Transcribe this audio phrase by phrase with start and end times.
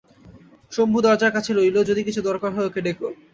[0.71, 3.07] শম্ভু দরজার কাছে রইল, যদি কিছু দরকার হয় ওকে ডেকো।